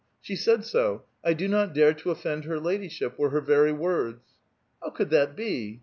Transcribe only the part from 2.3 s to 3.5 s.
her ladyship,' wore lier